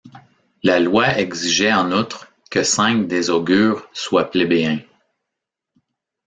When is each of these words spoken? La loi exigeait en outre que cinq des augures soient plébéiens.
La 0.63 0.79
loi 0.79 1.19
exigeait 1.19 1.71
en 1.71 1.91
outre 1.91 2.33
que 2.49 2.63
cinq 2.63 3.05
des 3.05 3.29
augures 3.29 3.87
soient 3.93 4.31
plébéiens. 4.31 4.79